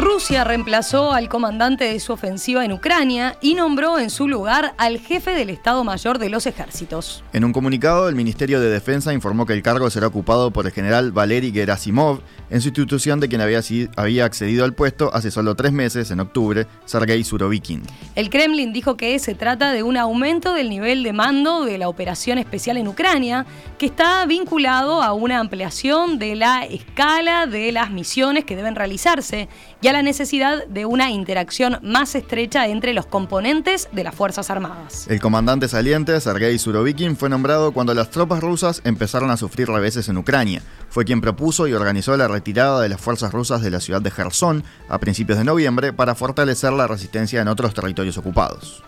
Rusia 0.00 0.44
reemplazó 0.44 1.12
al 1.12 1.28
comandante 1.28 1.84
de 1.84 2.00
su 2.00 2.14
ofensiva 2.14 2.64
en 2.64 2.72
Ucrania 2.72 3.36
y 3.42 3.54
nombró 3.54 3.98
en 3.98 4.08
su 4.08 4.28
lugar 4.28 4.72
al 4.78 4.98
jefe 4.98 5.32
del 5.32 5.50
Estado 5.50 5.84
Mayor 5.84 6.18
de 6.18 6.30
los 6.30 6.46
Ejércitos. 6.46 7.22
En 7.34 7.44
un 7.44 7.52
comunicado, 7.52 8.08
el 8.08 8.14
Ministerio 8.14 8.60
de 8.60 8.70
Defensa 8.70 9.12
informó 9.12 9.44
que 9.44 9.52
el 9.52 9.62
cargo 9.62 9.90
será 9.90 10.06
ocupado 10.06 10.52
por 10.52 10.64
el 10.64 10.72
general 10.72 11.12
Valery 11.12 11.52
Gerasimov, 11.52 12.20
en 12.48 12.62
sustitución 12.62 13.20
de 13.20 13.28
quien 13.28 13.42
había, 13.42 13.60
había 13.96 14.24
accedido 14.24 14.64
al 14.64 14.72
puesto 14.72 15.14
hace 15.14 15.30
solo 15.30 15.54
tres 15.54 15.72
meses, 15.72 16.10
en 16.10 16.20
octubre, 16.20 16.66
Sergei 16.86 17.22
Surovikin. 17.22 17.82
El 18.14 18.30
Kremlin 18.30 18.72
dijo 18.72 18.96
que 18.96 19.18
se 19.18 19.34
trata 19.34 19.70
de 19.70 19.82
un 19.82 19.98
aumento 19.98 20.54
del 20.54 20.70
nivel 20.70 21.02
de 21.02 21.12
mando 21.12 21.64
de 21.66 21.76
la 21.76 21.88
operación 21.88 22.38
especial 22.38 22.78
en 22.78 22.88
Ucrania, 22.88 23.44
que 23.78 23.86
está 23.86 24.24
vinculado 24.24 25.02
a 25.02 25.12
una 25.12 25.40
ampliación 25.40 26.18
de 26.18 26.36
la 26.36 26.64
escala 26.64 27.46
de 27.46 27.70
las 27.70 27.90
misiones 27.90 28.46
que 28.46 28.56
deben 28.56 28.74
realizarse 28.74 29.48
y 29.82 29.88
a 29.88 29.92
la 29.92 30.02
necesidad 30.02 30.66
de 30.66 30.84
una 30.84 31.10
interacción 31.10 31.78
más 31.82 32.14
estrecha 32.14 32.66
entre 32.68 32.92
los 32.92 33.06
componentes 33.06 33.88
de 33.92 34.04
las 34.04 34.14
Fuerzas 34.14 34.50
Armadas. 34.50 35.06
El 35.08 35.20
comandante 35.20 35.68
saliente, 35.68 36.20
Sergei 36.20 36.58
Surovikin, 36.58 37.16
fue 37.16 37.28
nombrado 37.28 37.72
cuando 37.72 37.94
las 37.94 38.10
tropas 38.10 38.40
rusas 38.40 38.82
empezaron 38.84 39.30
a 39.30 39.36
sufrir 39.36 39.68
reveses 39.68 40.08
en 40.08 40.18
Ucrania. 40.18 40.62
Fue 40.90 41.04
quien 41.04 41.20
propuso 41.20 41.66
y 41.66 41.72
organizó 41.72 42.16
la 42.16 42.28
retirada 42.28 42.80
de 42.80 42.88
las 42.88 43.00
fuerzas 43.00 43.32
rusas 43.32 43.62
de 43.62 43.70
la 43.70 43.80
ciudad 43.80 44.02
de 44.02 44.10
Gerson 44.10 44.64
a 44.88 44.98
principios 44.98 45.38
de 45.38 45.44
noviembre 45.44 45.92
para 45.92 46.14
fortalecer 46.14 46.72
la 46.72 46.86
resistencia 46.86 47.40
en 47.40 47.48
otros 47.48 47.72
territorios 47.72 48.18
ocupados. 48.18 48.82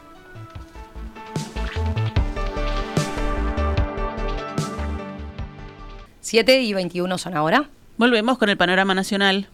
¿7 6.23 6.63
y 6.63 6.73
21 6.73 7.19
son 7.19 7.37
ahora? 7.37 7.69
Volvemos 7.99 8.39
con 8.39 8.49
el 8.49 8.57
panorama 8.57 8.95
nacional. 8.95 9.49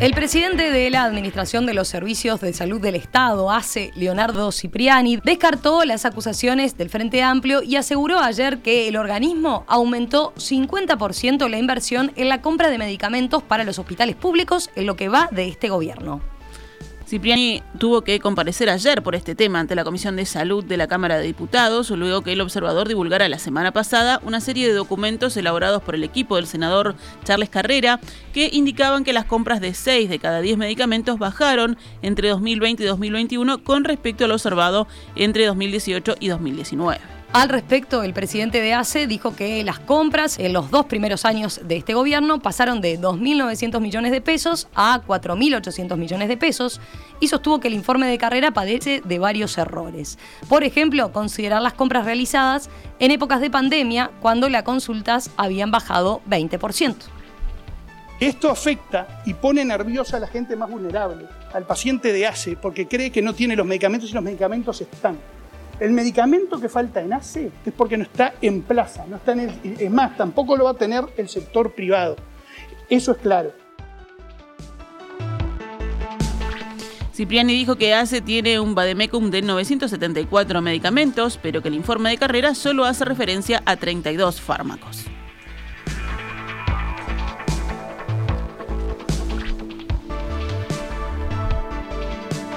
El 0.00 0.14
presidente 0.14 0.70
de 0.70 0.90
la 0.90 1.02
Administración 1.02 1.66
de 1.66 1.74
los 1.74 1.88
Servicios 1.88 2.40
de 2.40 2.52
Salud 2.52 2.80
del 2.80 2.94
Estado, 2.94 3.50
ACE, 3.50 3.90
Leonardo 3.96 4.52
Cipriani, 4.52 5.16
descartó 5.16 5.84
las 5.84 6.04
acusaciones 6.04 6.76
del 6.78 6.88
Frente 6.88 7.20
Amplio 7.24 7.64
y 7.64 7.74
aseguró 7.74 8.20
ayer 8.20 8.58
que 8.58 8.86
el 8.86 8.96
organismo 8.96 9.64
aumentó 9.66 10.32
50% 10.36 11.48
la 11.48 11.58
inversión 11.58 12.12
en 12.14 12.28
la 12.28 12.40
compra 12.42 12.70
de 12.70 12.78
medicamentos 12.78 13.42
para 13.42 13.64
los 13.64 13.80
hospitales 13.80 14.14
públicos 14.14 14.70
en 14.76 14.86
lo 14.86 14.94
que 14.94 15.08
va 15.08 15.28
de 15.32 15.48
este 15.48 15.68
gobierno. 15.68 16.20
Cipriani 17.08 17.62
tuvo 17.78 18.02
que 18.02 18.20
comparecer 18.20 18.68
ayer 18.68 19.02
por 19.02 19.14
este 19.14 19.34
tema 19.34 19.60
ante 19.60 19.74
la 19.74 19.82
Comisión 19.82 20.16
de 20.16 20.26
Salud 20.26 20.62
de 20.62 20.76
la 20.76 20.88
Cámara 20.88 21.16
de 21.16 21.24
Diputados, 21.24 21.88
luego 21.88 22.20
que 22.20 22.34
el 22.34 22.40
observador 22.42 22.86
divulgara 22.86 23.26
la 23.30 23.38
semana 23.38 23.72
pasada 23.72 24.20
una 24.26 24.42
serie 24.42 24.68
de 24.68 24.74
documentos 24.74 25.34
elaborados 25.38 25.82
por 25.82 25.94
el 25.94 26.04
equipo 26.04 26.36
del 26.36 26.46
senador 26.46 26.96
Charles 27.24 27.48
Carrera 27.48 27.98
que 28.34 28.50
indicaban 28.52 29.04
que 29.04 29.14
las 29.14 29.24
compras 29.24 29.62
de 29.62 29.72
6 29.72 30.10
de 30.10 30.18
cada 30.18 30.42
10 30.42 30.58
medicamentos 30.58 31.18
bajaron 31.18 31.78
entre 32.02 32.28
2020 32.28 32.82
y 32.82 32.86
2021 32.86 33.64
con 33.64 33.84
respecto 33.84 34.26
al 34.26 34.32
observado 34.32 34.86
entre 35.16 35.46
2018 35.46 36.16
y 36.20 36.28
2019. 36.28 37.17
Al 37.30 37.50
respecto, 37.50 38.02
el 38.02 38.14
presidente 38.14 38.62
de 38.62 38.72
ACE 38.72 39.06
dijo 39.06 39.36
que 39.36 39.62
las 39.62 39.78
compras 39.78 40.38
en 40.38 40.54
los 40.54 40.70
dos 40.70 40.86
primeros 40.86 41.26
años 41.26 41.60
de 41.62 41.76
este 41.76 41.92
gobierno 41.92 42.40
pasaron 42.40 42.80
de 42.80 42.98
2.900 42.98 43.80
millones 43.80 44.12
de 44.12 44.22
pesos 44.22 44.66
a 44.74 45.02
4.800 45.06 45.98
millones 45.98 46.28
de 46.28 46.38
pesos 46.38 46.80
y 47.20 47.28
sostuvo 47.28 47.60
que 47.60 47.68
el 47.68 47.74
informe 47.74 48.06
de 48.06 48.16
carrera 48.16 48.52
padece 48.52 49.02
de 49.04 49.18
varios 49.18 49.58
errores. 49.58 50.18
Por 50.48 50.64
ejemplo, 50.64 51.12
considerar 51.12 51.60
las 51.60 51.74
compras 51.74 52.06
realizadas 52.06 52.70
en 52.98 53.10
épocas 53.10 53.42
de 53.42 53.50
pandemia 53.50 54.10
cuando 54.22 54.48
las 54.48 54.62
consultas 54.62 55.30
habían 55.36 55.70
bajado 55.70 56.22
20%. 56.30 56.94
Esto 58.20 58.50
afecta 58.50 59.22
y 59.26 59.34
pone 59.34 59.66
nerviosa 59.66 60.16
a 60.16 60.20
la 60.20 60.28
gente 60.28 60.56
más 60.56 60.70
vulnerable, 60.70 61.26
al 61.52 61.66
paciente 61.66 62.10
de 62.10 62.26
ACE, 62.26 62.56
porque 62.56 62.88
cree 62.88 63.12
que 63.12 63.20
no 63.20 63.34
tiene 63.34 63.54
los 63.54 63.66
medicamentos 63.66 64.10
y 64.10 64.14
los 64.14 64.24
medicamentos 64.24 64.80
están. 64.80 65.18
El 65.80 65.92
medicamento 65.92 66.60
que 66.60 66.68
falta 66.68 67.00
en 67.00 67.12
ACE 67.12 67.52
es 67.64 67.72
porque 67.72 67.96
no 67.96 68.02
está 68.02 68.34
en 68.42 68.62
plaza, 68.62 69.06
no 69.08 69.16
está 69.16 69.32
en 69.32 69.40
el, 69.40 69.76
es 69.78 69.90
más, 69.90 70.16
tampoco 70.16 70.56
lo 70.56 70.64
va 70.64 70.72
a 70.72 70.74
tener 70.74 71.04
el 71.16 71.28
sector 71.28 71.72
privado. 71.72 72.16
Eso 72.90 73.12
es 73.12 73.18
claro. 73.18 73.52
Cipriani 77.14 77.52
dijo 77.52 77.76
que 77.76 77.94
ACE 77.94 78.20
tiene 78.20 78.60
un 78.60 78.74
Bademecum 78.74 79.30
de 79.30 79.42
974 79.42 80.62
medicamentos, 80.62 81.38
pero 81.40 81.62
que 81.62 81.68
el 81.68 81.74
informe 81.74 82.10
de 82.10 82.16
carrera 82.16 82.54
solo 82.54 82.84
hace 82.84 83.04
referencia 83.04 83.62
a 83.64 83.76
32 83.76 84.40
fármacos. 84.40 85.04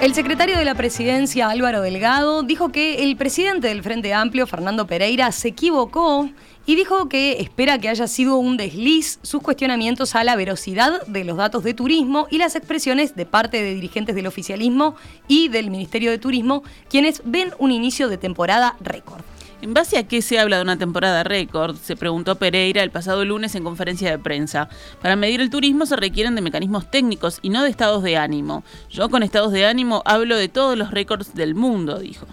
El 0.02 0.16
secretario 0.16 0.58
de 0.58 0.66
la 0.66 0.74
presidencia, 0.74 1.52
Álvaro 1.52 1.84
Delgado, 1.84 2.42
dijo 2.42 2.70
que 2.70 3.04
el 3.04 3.16
presidente 3.16 3.68
del 3.68 3.84
Frente 3.84 4.16
Amplio, 4.16 4.48
Fernando 4.48 4.88
Pereira, 4.88 5.32
se 5.32 5.50
equivocó 5.50 6.28
y 6.66 6.76
dijo 6.76 7.08
que 7.08 7.34
espera 7.34 7.78
que 7.78 7.88
haya 7.88 8.08
sido 8.08 8.38
un 8.38 8.58
desliz 8.58 9.20
sus 9.22 9.44
cuestionamientos 9.44 10.16
a 10.16 10.24
la 10.24 10.36
verosidad 10.36 11.06
de 11.06 11.24
los 11.24 11.38
datos 11.38 11.64
de 11.64 11.76
turismo 11.76 12.26
y 12.32 12.40
las 12.40 12.56
expresiones 12.56 13.16
de 13.16 13.28
parte 13.28 13.62
de 13.62 13.76
dirigentes 13.76 14.16
del 14.16 14.26
oficialismo 14.26 14.96
y 15.28 15.50
del 15.50 15.70
Ministerio 15.70 16.10
de 16.10 16.18
Turismo, 16.18 16.64
quienes 16.90 17.22
ven 17.24 17.54
un 17.60 17.70
inicio 17.70 18.10
de 18.10 18.18
temporada 18.18 18.78
récord. 18.80 19.22
¿En 19.62 19.76
base 19.76 20.00
a 20.00 20.08
qué 20.08 20.24
se 20.24 20.40
habla 20.40 20.56
de 20.56 20.64
una 20.64 20.80
temporada 20.80 21.24
récord? 21.24 21.76
Se 21.76 21.96
preguntó 21.96 22.34
Pereira 22.34 22.82
el 22.82 22.90
pasado 22.90 23.24
lunes 23.24 23.54
en 23.54 23.64
conferencia 23.64 24.10
de 24.10 24.18
prensa. 24.18 24.70
Para 25.04 25.16
medir 25.16 25.40
el 25.40 25.52
turismo 25.52 25.86
se 25.86 25.96
requieren 25.96 26.34
de 26.34 26.42
mecanismos 26.42 26.90
técnicos 26.90 27.38
y 27.44 27.50
no 27.50 27.62
de 27.62 27.70
estados 27.70 28.02
de 28.02 28.18
ánimo. 28.18 28.64
Yo 28.90 29.10
con 29.10 29.22
estados 29.22 29.52
de 29.52 29.68
ánimo 29.68 30.02
hablo 30.04 30.36
de 30.36 30.50
todos 30.50 30.76
los 30.76 30.90
récords 30.90 31.36
del 31.36 31.54
mundo, 31.54 32.00
dijo. 32.00 32.26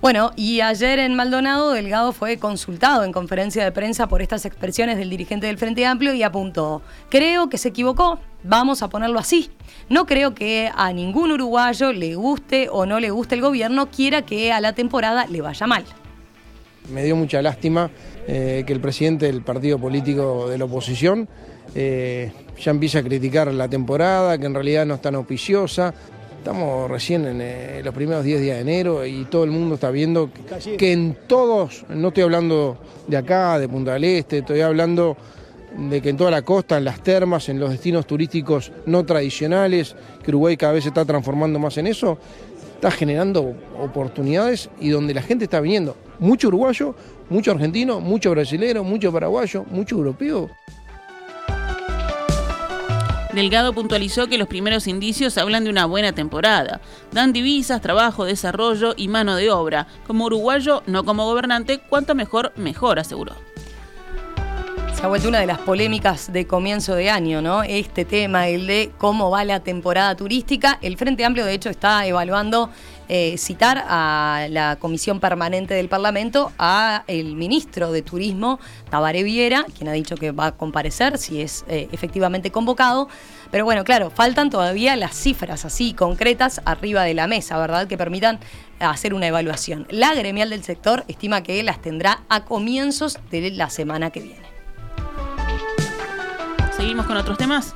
Bueno, 0.00 0.30
y 0.36 0.60
ayer 0.60 1.00
en 1.00 1.16
Maldonado, 1.16 1.72
Delgado 1.72 2.12
fue 2.12 2.38
consultado 2.38 3.02
en 3.02 3.12
conferencia 3.12 3.64
de 3.64 3.72
prensa 3.72 4.06
por 4.06 4.22
estas 4.22 4.44
expresiones 4.44 4.98
del 4.98 5.10
dirigente 5.10 5.48
del 5.48 5.58
Frente 5.58 5.84
Amplio 5.84 6.14
y 6.14 6.22
apuntó, 6.22 6.82
creo 7.08 7.48
que 7.48 7.58
se 7.58 7.70
equivocó, 7.70 8.20
vamos 8.44 8.82
a 8.82 8.88
ponerlo 8.88 9.18
así. 9.18 9.50
No 9.88 10.06
creo 10.06 10.32
que 10.32 10.70
a 10.72 10.92
ningún 10.92 11.32
uruguayo 11.32 11.92
le 11.92 12.14
guste 12.14 12.68
o 12.70 12.86
no 12.86 13.00
le 13.00 13.10
guste 13.10 13.34
el 13.34 13.40
gobierno, 13.40 13.90
quiera 13.90 14.22
que 14.22 14.52
a 14.52 14.60
la 14.60 14.74
temporada 14.74 15.26
le 15.26 15.40
vaya 15.40 15.66
mal. 15.66 15.84
Me 16.92 17.04
dio 17.04 17.16
mucha 17.16 17.42
lástima 17.42 17.90
eh, 18.26 18.64
que 18.66 18.72
el 18.72 18.80
presidente 18.80 19.26
del 19.26 19.42
partido 19.42 19.78
político 19.78 20.48
de 20.48 20.58
la 20.58 20.64
oposición 20.64 21.28
eh, 21.74 22.32
ya 22.58 22.70
empiece 22.70 22.98
a 22.98 23.02
criticar 23.02 23.52
la 23.52 23.68
temporada, 23.68 24.38
que 24.38 24.46
en 24.46 24.54
realidad 24.54 24.86
no 24.86 24.94
es 24.94 25.02
tan 25.02 25.14
auspiciosa. 25.14 25.92
Estamos 26.38 26.90
recién 26.90 27.26
en 27.26 27.40
eh, 27.40 27.82
los 27.84 27.94
primeros 27.94 28.24
10 28.24 28.40
días 28.40 28.56
de 28.56 28.62
enero 28.62 29.04
y 29.04 29.24
todo 29.24 29.44
el 29.44 29.50
mundo 29.50 29.74
está 29.74 29.90
viendo 29.90 30.30
que, 30.32 30.76
que 30.76 30.92
en 30.92 31.16
todos, 31.26 31.84
no 31.88 32.08
estoy 32.08 32.22
hablando 32.22 32.78
de 33.06 33.16
acá, 33.16 33.58
de 33.58 33.68
Punta 33.68 33.94
del 33.94 34.04
Este, 34.04 34.38
estoy 34.38 34.60
hablando 34.60 35.16
de 35.76 36.00
que 36.00 36.08
en 36.08 36.16
toda 36.16 36.30
la 36.30 36.42
costa, 36.42 36.78
en 36.78 36.84
las 36.84 37.02
termas, 37.02 37.48
en 37.48 37.60
los 37.60 37.70
destinos 37.70 38.06
turísticos 38.06 38.72
no 38.86 39.04
tradicionales, 39.04 39.94
que 40.22 40.30
Uruguay 40.30 40.56
cada 40.56 40.72
vez 40.72 40.84
se 40.84 40.88
está 40.88 41.04
transformando 41.04 41.58
más 41.58 41.76
en 41.76 41.86
eso, 41.86 42.18
está 42.74 42.90
generando 42.90 43.54
oportunidades 43.78 44.70
y 44.80 44.88
donde 44.90 45.14
la 45.14 45.22
gente 45.22 45.44
está 45.44 45.60
viniendo. 45.60 45.96
Mucho 46.18 46.48
uruguayo, 46.48 46.94
mucho 47.30 47.52
argentino, 47.52 48.00
mucho 48.00 48.30
brasilero, 48.30 48.82
mucho 48.82 49.12
paraguayo, 49.12 49.64
mucho 49.70 49.96
europeo. 49.96 50.50
Delgado 53.32 53.72
puntualizó 53.72 54.26
que 54.26 54.38
los 54.38 54.48
primeros 54.48 54.86
indicios 54.88 55.38
hablan 55.38 55.62
de 55.62 55.70
una 55.70 55.86
buena 55.86 56.12
temporada. 56.12 56.80
Dan 57.12 57.32
divisas, 57.32 57.80
trabajo, 57.80 58.24
desarrollo 58.24 58.94
y 58.96 59.06
mano 59.06 59.36
de 59.36 59.50
obra. 59.50 59.86
Como 60.06 60.24
uruguayo, 60.24 60.82
no 60.86 61.04
como 61.04 61.26
gobernante, 61.26 61.78
cuanto 61.78 62.14
mejor, 62.14 62.52
mejor, 62.56 62.98
aseguró. 62.98 63.34
Se 64.94 65.04
ha 65.04 65.08
vuelto 65.08 65.28
una 65.28 65.38
de 65.38 65.46
las 65.46 65.58
polémicas 65.58 66.32
de 66.32 66.48
comienzo 66.48 66.96
de 66.96 67.10
año, 67.10 67.40
¿no? 67.40 67.62
Este 67.62 68.04
tema, 68.04 68.48
el 68.48 68.66
de 68.66 68.90
cómo 68.98 69.30
va 69.30 69.44
la 69.44 69.60
temporada 69.60 70.16
turística. 70.16 70.78
El 70.82 70.96
Frente 70.96 71.24
Amplio, 71.24 71.44
de 71.44 71.54
hecho, 71.54 71.70
está 71.70 72.04
evaluando 72.06 72.70
eh, 73.08 73.36
citar 73.38 73.84
a 73.88 74.46
la 74.50 74.76
Comisión 74.76 75.20
Permanente 75.20 75.74
del 75.74 75.88
Parlamento 75.88 76.52
a 76.58 77.04
el 77.06 77.36
ministro 77.36 77.90
de 77.90 78.02
Turismo, 78.02 78.60
Tabaré 78.90 79.22
Viera, 79.22 79.64
quien 79.76 79.88
ha 79.88 79.92
dicho 79.92 80.16
que 80.16 80.30
va 80.30 80.46
a 80.46 80.52
comparecer 80.52 81.18
si 81.18 81.40
es 81.40 81.64
eh, 81.68 81.88
efectivamente 81.92 82.50
convocado. 82.50 83.08
Pero 83.50 83.64
bueno, 83.64 83.84
claro, 83.84 84.10
faltan 84.10 84.50
todavía 84.50 84.94
las 84.96 85.16
cifras 85.16 85.64
así 85.64 85.94
concretas 85.94 86.60
arriba 86.66 87.02
de 87.04 87.14
la 87.14 87.26
mesa, 87.26 87.58
¿verdad? 87.58 87.88
Que 87.88 87.96
permitan 87.96 88.40
hacer 88.78 89.14
una 89.14 89.26
evaluación. 89.26 89.86
La 89.90 90.14
gremial 90.14 90.50
del 90.50 90.62
sector 90.62 91.04
estima 91.08 91.42
que 91.42 91.62
las 91.62 91.80
tendrá 91.80 92.20
a 92.28 92.44
comienzos 92.44 93.18
de 93.30 93.50
la 93.50 93.70
semana 93.70 94.10
que 94.10 94.20
viene. 94.20 94.48
Seguimos 96.76 97.06
con 97.06 97.16
otros 97.16 97.38
temas. 97.38 97.74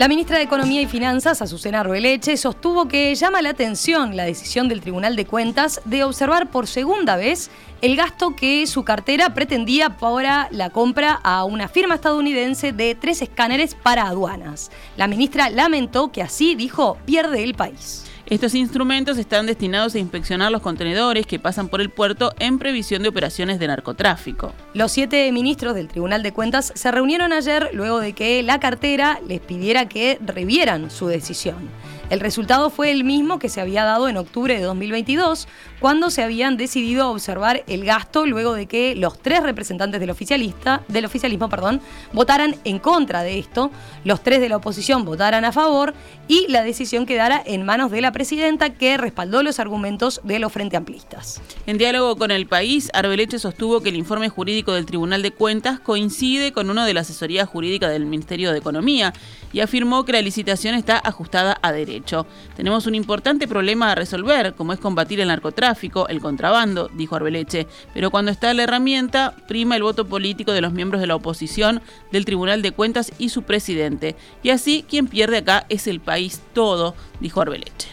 La 0.00 0.08
ministra 0.08 0.38
de 0.38 0.44
Economía 0.44 0.80
y 0.80 0.86
Finanzas, 0.86 1.42
Azucena 1.42 1.82
Rueleche, 1.82 2.38
sostuvo 2.38 2.88
que 2.88 3.14
llama 3.14 3.42
la 3.42 3.50
atención 3.50 4.16
la 4.16 4.24
decisión 4.24 4.66
del 4.66 4.80
Tribunal 4.80 5.14
de 5.14 5.26
Cuentas 5.26 5.82
de 5.84 6.04
observar 6.04 6.50
por 6.50 6.66
segunda 6.66 7.16
vez 7.16 7.50
el 7.82 7.96
gasto 7.96 8.34
que 8.34 8.66
su 8.66 8.82
cartera 8.82 9.34
pretendía 9.34 9.98
para 9.98 10.48
la 10.52 10.70
compra 10.70 11.20
a 11.22 11.44
una 11.44 11.68
firma 11.68 11.96
estadounidense 11.96 12.72
de 12.72 12.94
tres 12.94 13.20
escáneres 13.20 13.74
para 13.74 14.06
aduanas. 14.06 14.70
La 14.96 15.06
ministra 15.06 15.50
lamentó 15.50 16.10
que 16.10 16.22
así, 16.22 16.54
dijo, 16.54 16.96
pierde 17.04 17.44
el 17.44 17.52
país. 17.52 18.09
Estos 18.30 18.54
instrumentos 18.54 19.18
están 19.18 19.46
destinados 19.46 19.96
a 19.96 19.98
inspeccionar 19.98 20.52
los 20.52 20.62
contenedores 20.62 21.26
que 21.26 21.40
pasan 21.40 21.66
por 21.66 21.80
el 21.80 21.90
puerto 21.90 22.32
en 22.38 22.60
previsión 22.60 23.02
de 23.02 23.08
operaciones 23.08 23.58
de 23.58 23.66
narcotráfico. 23.66 24.52
Los 24.72 24.92
siete 24.92 25.32
ministros 25.32 25.74
del 25.74 25.88
Tribunal 25.88 26.22
de 26.22 26.32
Cuentas 26.32 26.72
se 26.76 26.92
reunieron 26.92 27.32
ayer 27.32 27.70
luego 27.72 27.98
de 27.98 28.12
que 28.12 28.40
la 28.44 28.60
cartera 28.60 29.18
les 29.26 29.40
pidiera 29.40 29.88
que 29.88 30.16
revieran 30.24 30.92
su 30.92 31.08
decisión. 31.08 31.56
El 32.10 32.18
resultado 32.18 32.70
fue 32.70 32.90
el 32.90 33.04
mismo 33.04 33.38
que 33.38 33.48
se 33.48 33.60
había 33.60 33.84
dado 33.84 34.08
en 34.08 34.16
octubre 34.16 34.56
de 34.56 34.62
2022, 34.62 35.46
cuando 35.78 36.10
se 36.10 36.24
habían 36.24 36.56
decidido 36.56 37.08
observar 37.08 37.62
el 37.68 37.84
gasto 37.84 38.26
luego 38.26 38.54
de 38.54 38.66
que 38.66 38.96
los 38.96 39.22
tres 39.22 39.44
representantes 39.44 40.00
del, 40.00 40.10
oficialista, 40.10 40.82
del 40.88 41.04
oficialismo 41.04 41.48
perdón, 41.48 41.80
votaran 42.12 42.56
en 42.64 42.80
contra 42.80 43.22
de 43.22 43.38
esto, 43.38 43.70
los 44.02 44.24
tres 44.24 44.40
de 44.40 44.48
la 44.48 44.56
oposición 44.56 45.04
votaran 45.04 45.44
a 45.44 45.52
favor 45.52 45.94
y 46.26 46.48
la 46.48 46.64
decisión 46.64 47.06
quedara 47.06 47.40
en 47.46 47.64
manos 47.64 47.92
de 47.92 48.00
la 48.00 48.10
presidenta 48.10 48.70
que 48.70 48.96
respaldó 48.96 49.44
los 49.44 49.60
argumentos 49.60 50.20
de 50.24 50.40
los 50.40 50.52
Frente 50.52 50.76
Amplistas. 50.76 51.40
En 51.66 51.78
diálogo 51.78 52.16
con 52.16 52.32
el 52.32 52.48
país, 52.48 52.90
Arbeleche 52.92 53.38
sostuvo 53.38 53.82
que 53.82 53.90
el 53.90 53.96
informe 53.96 54.28
jurídico 54.28 54.72
del 54.72 54.84
Tribunal 54.84 55.22
de 55.22 55.30
Cuentas 55.30 55.78
coincide 55.78 56.50
con 56.50 56.70
uno 56.70 56.84
de 56.84 56.92
la 56.92 57.02
asesoría 57.02 57.46
jurídica 57.46 57.88
del 57.88 58.04
Ministerio 58.04 58.50
de 58.50 58.58
Economía 58.58 59.12
y 59.52 59.60
afirmó 59.60 60.04
que 60.04 60.12
la 60.12 60.22
licitación 60.22 60.74
está 60.74 60.98
ajustada 60.98 61.56
a 61.62 61.70
derecho. 61.70 61.99
Tenemos 62.56 62.86
un 62.86 62.94
importante 62.94 63.46
problema 63.46 63.92
a 63.92 63.94
resolver, 63.94 64.54
como 64.54 64.72
es 64.72 64.80
combatir 64.80 65.20
el 65.20 65.28
narcotráfico, 65.28 66.08
el 66.08 66.20
contrabando, 66.20 66.88
dijo 66.94 67.16
Arbeleche, 67.16 67.66
pero 67.94 68.10
cuando 68.10 68.30
está 68.30 68.52
la 68.54 68.64
herramienta, 68.64 69.34
prima 69.48 69.76
el 69.76 69.82
voto 69.82 70.06
político 70.06 70.52
de 70.52 70.60
los 70.60 70.72
miembros 70.72 71.00
de 71.00 71.06
la 71.06 71.16
oposición, 71.16 71.80
del 72.12 72.24
Tribunal 72.24 72.62
de 72.62 72.72
Cuentas 72.72 73.12
y 73.18 73.28
su 73.28 73.42
presidente. 73.42 74.16
Y 74.42 74.50
así 74.50 74.84
quien 74.88 75.06
pierde 75.06 75.38
acá 75.38 75.66
es 75.68 75.86
el 75.86 76.00
país 76.00 76.40
todo, 76.52 76.94
dijo 77.20 77.40
Arbeleche. 77.40 77.88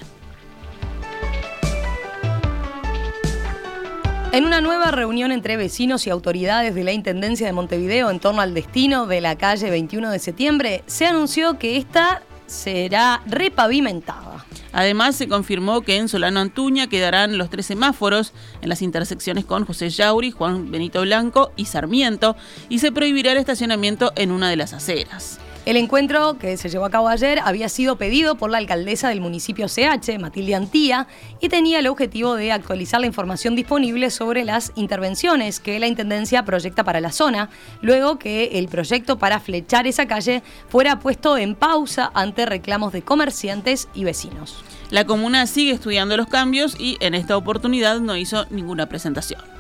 En 4.34 4.46
una 4.46 4.60
nueva 4.60 4.92
reunión 4.92 5.32
entre 5.32 5.56
vecinos 5.56 6.06
y 6.06 6.10
autoridades 6.10 6.76
de 6.76 6.84
la 6.84 6.92
Intendencia 6.92 7.48
de 7.48 7.54
Montevideo 7.54 8.12
en 8.12 8.20
torno 8.20 8.42
al 8.42 8.54
destino 8.54 9.08
de 9.08 9.22
la 9.22 9.38
calle 9.38 9.70
21 9.70 10.12
de 10.12 10.20
septiembre, 10.20 10.84
se 10.86 11.06
anunció 11.06 11.58
que 11.58 11.78
esta 11.78 12.22
será 12.48 13.22
repavimentada. 13.27 14.46
Además, 14.72 15.16
se 15.16 15.27
confirmó 15.27 15.82
que 15.82 15.98
en 15.98 16.10
Solano 16.10 16.39
Antuña 16.39 16.88
quedarán 16.88 17.38
los 17.38 17.50
tres 17.50 17.68
semáforos 17.68 18.34
en 18.62 18.70
las 18.70 18.82
intersecciones 18.82 19.46
con 19.46 19.66
José 19.66 19.89
Yauri, 19.89 20.32
Juan 20.32 20.72
Benito 20.72 21.01
Blanco 21.01 21.51
y 21.56 21.66
Sarmiento, 21.66 22.36
y 22.70 22.80
se 22.80 22.92
prohibirá 22.92 23.32
el 23.32 23.38
estacionamiento 23.38 24.12
en 24.16 24.32
una 24.32 24.50
de 24.50 24.56
las 24.56 24.74
aceras. 24.74 25.39
El 25.68 25.76
encuentro 25.76 26.38
que 26.40 26.56
se 26.56 26.70
llevó 26.70 26.86
a 26.86 26.90
cabo 26.90 27.10
ayer 27.10 27.42
había 27.44 27.68
sido 27.68 27.98
pedido 27.98 28.36
por 28.36 28.50
la 28.50 28.58
alcaldesa 28.58 29.10
del 29.10 29.20
municipio 29.20 29.68
CH, 29.68 30.18
Matilde 30.18 30.56
Antía, 30.56 31.08
y 31.42 31.50
tenía 31.50 31.80
el 31.80 31.88
objetivo 31.88 32.36
de 32.36 32.54
actualizar 32.54 33.02
la 33.02 33.08
información 33.08 33.54
disponible 33.54 34.10
sobre 34.10 34.46
las 34.46 34.72
intervenciones 34.76 35.60
que 35.60 35.78
la 35.78 35.88
Intendencia 35.88 36.46
proyecta 36.46 36.86
para 36.86 37.02
la 37.02 37.12
zona, 37.12 37.50
luego 37.82 38.18
que 38.18 38.52
el 38.54 38.70
proyecto 38.70 39.18
para 39.20 39.42
flechar 39.42 39.88
esa 39.88 40.08
calle 40.08 40.42
fuera 40.70 41.00
puesto 41.00 41.38
en 41.38 41.54
pausa 41.54 42.12
ante 42.14 42.46
reclamos 42.46 42.94
de 42.94 43.02
comerciantes 43.02 43.90
y 43.94 44.06
vecinos. 44.06 44.64
La 44.90 45.06
comuna 45.06 45.48
sigue 45.48 45.74
estudiando 45.74 46.16
los 46.16 46.28
cambios 46.28 46.80
y 46.80 46.96
en 47.02 47.14
esta 47.14 47.36
oportunidad 47.36 48.00
no 48.00 48.16
hizo 48.16 48.46
ninguna 48.52 48.88
presentación. 48.88 49.57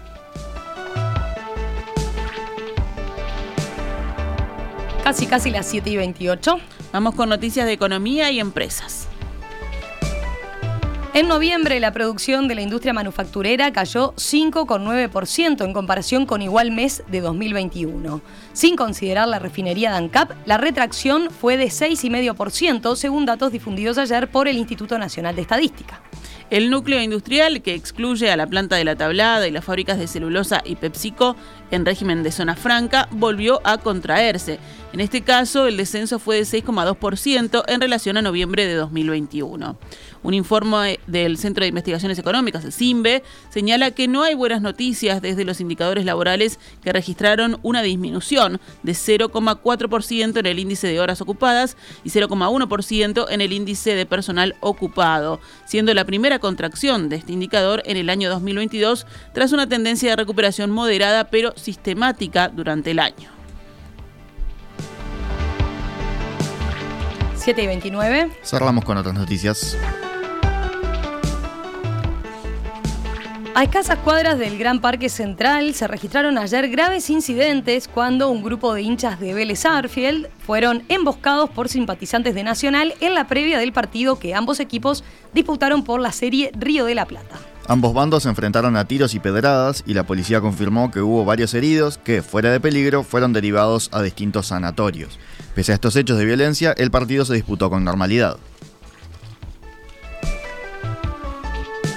Casi, 5.07 5.25
casi 5.25 5.51
las 5.51 5.65
7 5.67 5.89
y 5.89 5.95
28. 5.95 6.59
Vamos 6.91 7.15
con 7.15 7.29
noticias 7.29 7.65
de 7.65 7.71
economía 7.71 8.29
y 8.29 8.41
empresas. 8.41 9.07
En 11.13 11.29
noviembre, 11.29 11.79
la 11.79 11.93
producción 11.93 12.49
de 12.49 12.55
la 12.55 12.61
industria 12.61 12.91
manufacturera 12.91 13.71
cayó 13.71 14.13
5,9% 14.15 15.63
en 15.63 15.71
comparación 15.71 16.25
con 16.25 16.41
igual 16.41 16.71
mes 16.71 17.03
de 17.07 17.21
2021. 17.21 18.21
Sin 18.51 18.75
considerar 18.75 19.29
la 19.29 19.39
refinería 19.39 19.91
de 19.91 19.95
ANCAP, 19.95 20.31
la 20.45 20.57
retracción 20.57 21.31
fue 21.31 21.55
de 21.55 21.67
6,5% 21.67 22.97
según 22.97 23.25
datos 23.25 23.53
difundidos 23.53 23.97
ayer 23.97 24.29
por 24.29 24.49
el 24.49 24.57
Instituto 24.57 24.97
Nacional 24.97 25.37
de 25.37 25.43
Estadística. 25.43 26.01
El 26.49 26.69
núcleo 26.69 27.01
industrial, 27.01 27.61
que 27.61 27.73
excluye 27.73 28.31
a 28.31 28.37
la 28.37 28.47
planta 28.47 28.77
de 28.77 28.85
la 28.85 28.95
tablada 28.95 29.47
y 29.47 29.51
las 29.51 29.65
fábricas 29.65 29.97
de 29.97 30.07
celulosa 30.07 30.61
y 30.63 30.75
PepsiCo 30.75 31.35
en 31.71 31.85
régimen 31.85 32.23
de 32.23 32.31
zona 32.31 32.55
franca, 32.55 33.07
volvió 33.11 33.61
a 33.63 33.77
contraerse. 33.77 34.59
En 34.93 35.01
este 35.01 35.21
caso, 35.21 35.67
el 35.67 35.77
descenso 35.77 36.17
fue 36.17 36.37
de 36.37 36.43
6,2% 36.43 37.63
en 37.67 37.81
relación 37.81 38.17
a 38.17 38.21
noviembre 38.21 38.65
de 38.65 38.75
2021. 38.75 39.77
Un 40.23 40.33
informe 40.33 40.99
del 41.07 41.37
Centro 41.37 41.61
de 41.63 41.69
Investigaciones 41.69 42.17
Económicas, 42.17 42.65
el 42.65 42.73
CIMBE, 42.73 43.23
señala 43.49 43.91
que 43.91 44.07
no 44.07 44.23
hay 44.23 44.33
buenas 44.33 44.61
noticias 44.61 45.21
desde 45.21 45.45
los 45.45 45.61
indicadores 45.61 46.05
laborales 46.05 46.59
que 46.81 46.91
registraron 46.91 47.59
una 47.63 47.81
disminución 47.81 48.59
de 48.83 48.93
0,4% 48.93 50.39
en 50.39 50.45
el 50.45 50.59
índice 50.59 50.87
de 50.87 50.99
horas 50.99 51.21
ocupadas 51.21 51.77
y 52.03 52.09
0,1% 52.09 53.25
en 53.29 53.41
el 53.41 53.53
índice 53.53 53.93
de 53.93 54.05
personal 54.05 54.55
ocupado, 54.61 55.39
siendo 55.65 55.93
la 55.93 56.05
primera 56.05 56.39
contracción 56.39 57.09
de 57.09 57.17
este 57.17 57.33
indicador 57.33 57.83
en 57.85 57.97
el 57.97 58.09
año 58.09 58.29
2022 58.29 59.05
tras 59.33 59.51
una 59.51 59.67
tendencia 59.67 60.09
de 60.09 60.15
recuperación 60.15 60.71
moderada 60.71 61.25
pero 61.25 61.53
sistemática 61.57 62.49
durante 62.49 62.91
el 62.91 62.99
año. 62.99 63.29
7 67.35 67.63
y 67.63 67.67
29. 67.67 68.31
Cerramos 68.43 68.83
con 68.83 68.97
otras 68.97 69.15
noticias. 69.15 69.77
A 73.57 73.63
escasas 73.63 73.97
cuadras 73.97 74.37
del 74.37 74.59
Gran 74.59 74.81
Parque 74.81 75.09
Central 75.09 75.73
se 75.73 75.87
registraron 75.87 76.37
ayer 76.37 76.69
graves 76.69 77.09
incidentes 77.09 77.87
cuando 77.87 78.29
un 78.29 78.43
grupo 78.43 78.71
de 78.75 78.83
hinchas 78.83 79.19
de 79.19 79.33
Vélez 79.33 79.65
Arfield 79.65 80.27
fueron 80.45 80.83
emboscados 80.89 81.49
por 81.49 81.67
simpatizantes 81.67 82.35
de 82.35 82.43
Nacional 82.43 82.93
en 82.99 83.15
la 83.15 83.27
previa 83.27 83.57
del 83.57 83.73
partido 83.73 84.19
que 84.19 84.35
ambos 84.35 84.59
equipos 84.59 85.03
disputaron 85.33 85.83
por 85.83 86.01
la 86.01 86.11
serie 86.11 86.51
Río 86.53 86.85
de 86.85 86.93
la 86.93 87.07
Plata. 87.07 87.39
Ambos 87.69 87.93
bandos 87.93 88.23
se 88.23 88.29
enfrentaron 88.29 88.77
a 88.77 88.85
tiros 88.85 89.13
y 89.13 89.19
pedradas 89.19 89.83
y 89.85 89.93
la 89.93 90.03
policía 90.03 90.39
confirmó 90.39 90.89
que 90.89 91.01
hubo 91.01 91.25
varios 91.25 91.53
heridos 91.53 91.97
que, 91.97 92.21
fuera 92.21 92.49
de 92.49 92.61
peligro, 92.61 93.03
fueron 93.03 93.33
derivados 93.33 93.89
a 93.91 94.01
distintos 94.01 94.47
sanatorios. 94.47 95.19
Pese 95.53 95.73
a 95.73 95.75
estos 95.75 95.97
hechos 95.97 96.17
de 96.17 96.23
violencia, 96.23 96.73
el 96.77 96.91
partido 96.91 97.25
se 97.25 97.33
disputó 97.33 97.69
con 97.69 97.83
normalidad. 97.83 98.37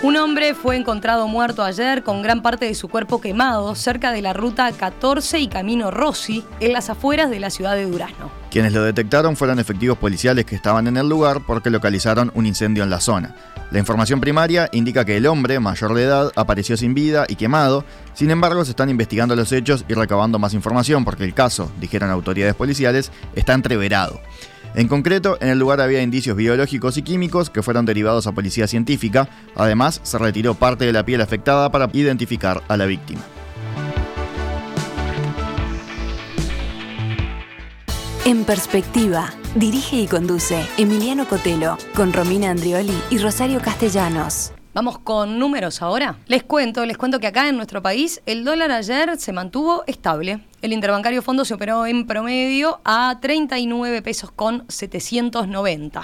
Un 0.02 0.16
hombre 0.16 0.54
fue 0.54 0.76
encontrado 0.76 1.28
muerto 1.28 1.62
ayer 1.62 2.02
con 2.02 2.22
gran 2.22 2.42
parte 2.42 2.64
de 2.64 2.74
su 2.74 2.88
cuerpo 2.88 3.20
quemado 3.20 3.74
cerca 3.76 4.10
de 4.10 4.22
la 4.22 4.32
ruta 4.32 4.72
14 4.72 5.38
y 5.38 5.46
Camino 5.46 5.92
Rossi, 5.92 6.42
en 6.58 6.72
las 6.72 6.90
afueras 6.90 7.30
de 7.30 7.38
la 7.38 7.50
ciudad 7.50 7.76
de 7.76 7.84
Durazno. 7.86 8.30
Quienes 8.50 8.72
lo 8.72 8.82
detectaron 8.82 9.36
fueron 9.36 9.60
efectivos 9.60 9.98
policiales 9.98 10.46
que 10.46 10.56
estaban 10.56 10.88
en 10.88 10.96
el 10.96 11.08
lugar 11.08 11.42
porque 11.46 11.70
localizaron 11.70 12.32
un 12.34 12.46
incendio 12.46 12.82
en 12.82 12.90
la 12.90 12.98
zona. 12.98 13.36
La 13.70 13.78
información 13.78 14.20
primaria 14.20 14.68
indica 14.72 15.04
que 15.04 15.16
el 15.16 15.26
hombre, 15.26 15.60
mayor 15.60 15.94
de 15.94 16.02
edad, 16.02 16.32
apareció 16.34 16.76
sin 16.76 16.92
vida 16.92 17.26
y 17.28 17.36
quemado. 17.36 17.84
Sin 18.14 18.32
embargo, 18.32 18.64
se 18.64 18.72
están 18.72 18.90
investigando 18.90 19.36
los 19.36 19.52
hechos 19.52 19.84
y 19.88 19.94
recabando 19.94 20.40
más 20.40 20.54
información 20.54 21.04
porque 21.04 21.24
el 21.24 21.34
caso, 21.34 21.70
dijeron 21.80 22.10
autoridades 22.10 22.56
policiales, 22.56 23.12
está 23.36 23.54
entreverado. 23.54 24.20
En 24.74 24.88
concreto, 24.88 25.38
en 25.40 25.48
el 25.48 25.58
lugar 25.58 25.80
había 25.80 26.02
indicios 26.02 26.36
biológicos 26.36 26.96
y 26.96 27.02
químicos 27.02 27.48
que 27.48 27.62
fueron 27.62 27.86
derivados 27.86 28.26
a 28.26 28.32
policía 28.32 28.66
científica. 28.66 29.28
Además, 29.54 30.00
se 30.02 30.18
retiró 30.18 30.54
parte 30.54 30.84
de 30.84 30.92
la 30.92 31.04
piel 31.04 31.20
afectada 31.20 31.70
para 31.70 31.88
identificar 31.92 32.62
a 32.68 32.76
la 32.76 32.86
víctima. 32.86 33.20
En 38.26 38.44
perspectiva, 38.44 39.32
dirige 39.54 39.96
y 39.96 40.06
conduce 40.06 40.68
Emiliano 40.76 41.26
Cotelo 41.26 41.78
con 41.96 42.12
Romina 42.12 42.50
Andrioli 42.50 42.92
y 43.08 43.16
Rosario 43.16 43.62
Castellanos. 43.62 44.52
Vamos 44.74 44.98
con 44.98 45.38
números 45.38 45.80
ahora. 45.80 46.18
Les 46.26 46.42
cuento, 46.42 46.84
les 46.84 46.98
cuento 46.98 47.18
que 47.18 47.28
acá 47.28 47.48
en 47.48 47.56
nuestro 47.56 47.82
país 47.82 48.20
el 48.26 48.44
dólar 48.44 48.72
ayer 48.72 49.18
se 49.18 49.32
mantuvo 49.32 49.84
estable. 49.86 50.40
El 50.60 50.74
interbancario 50.74 51.22
fondo 51.22 51.46
se 51.46 51.54
operó 51.54 51.86
en 51.86 52.06
promedio 52.06 52.82
a 52.84 53.18
39 53.22 54.02
pesos 54.02 54.30
con 54.30 54.66
790. 54.68 56.02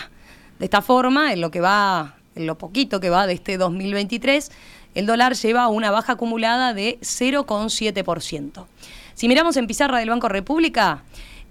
De 0.58 0.64
esta 0.64 0.80
forma, 0.80 1.34
en 1.34 1.42
lo 1.42 1.50
que 1.50 1.60
va, 1.60 2.16
en 2.34 2.46
lo 2.46 2.56
poquito 2.56 2.98
que 2.98 3.10
va 3.10 3.26
de 3.26 3.34
este 3.34 3.58
2023, 3.58 4.50
el 4.94 5.04
dólar 5.04 5.34
lleva 5.34 5.68
una 5.68 5.90
baja 5.90 6.14
acumulada 6.14 6.72
de 6.72 6.98
0,7%. 7.02 8.64
Si 9.12 9.28
miramos 9.28 9.58
en 9.58 9.66
pizarra 9.66 9.98
del 9.98 10.10
Banco 10.10 10.28
República, 10.28 11.02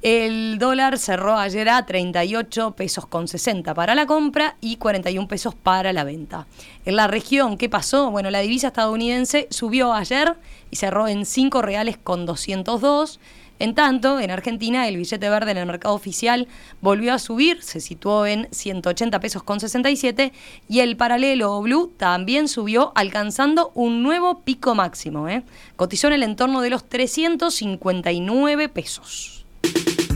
el 0.06 0.60
dólar 0.60 1.00
cerró 1.00 1.36
ayer 1.36 1.68
a 1.68 1.84
38 1.84 2.76
pesos 2.76 3.08
con 3.08 3.28
60 3.28 3.74
para 3.74 3.96
la 3.96 4.06
compra 4.06 4.56
y 4.62 4.76
41 4.76 5.28
pesos 5.28 5.56
para 5.56 5.94
la 5.94 6.04
venta. 6.04 6.46
En 6.86 6.96
la 6.96 7.08
región, 7.08 7.58
¿qué 7.58 7.70
pasó? 7.70 8.12
Bueno, 8.12 8.30
la 8.30 8.42
divisa 8.42 8.68
estadounidense 8.68 9.48
subió 9.50 9.96
ayer 9.96 10.36
y 10.70 10.76
cerró 10.76 11.08
en 11.08 11.26
5 11.26 11.60
reales 11.64 11.98
con 11.98 12.28
202. 12.28 13.20
En 13.58 13.74
tanto, 13.74 14.20
en 14.20 14.30
Argentina 14.30 14.88
el 14.88 14.98
billete 14.98 15.28
verde 15.28 15.50
en 15.50 15.58
el 15.58 15.66
mercado 15.66 15.96
oficial 15.96 16.48
volvió 16.82 17.12
a 17.12 17.18
subir, 17.18 17.64
se 17.64 17.80
situó 17.82 18.28
en 18.28 18.48
180 18.52 19.20
pesos 19.20 19.42
con 19.42 19.60
67 19.60 20.34
y 20.70 20.82
el 20.82 20.98
paralelo 20.98 21.60
blue 21.64 21.92
también 21.98 22.48
subió 22.48 22.92
alcanzando 22.94 23.72
un 23.74 24.04
nuevo 24.04 24.42
pico 24.42 24.76
máximo. 24.76 25.28
¿eh? 25.30 25.42
Cotizó 25.76 26.06
en 26.06 26.14
el 26.14 26.22
entorno 26.22 26.62
de 26.62 26.70
los 26.70 26.88
359 26.88 28.70
pesos. 28.70 29.35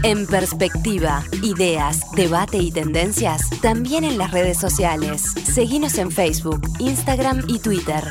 En 0.03 0.25
perspectiva, 0.25 1.23
ideas, 1.43 2.09
debate 2.15 2.57
y 2.57 2.71
tendencias, 2.71 3.49
también 3.61 4.03
en 4.03 4.17
las 4.17 4.31
redes 4.31 4.57
sociales. 4.57 5.23
Seguimos 5.43 5.97
en 5.97 6.11
Facebook, 6.11 6.61
Instagram 6.79 7.43
y 7.47 7.59
Twitter. 7.59 8.03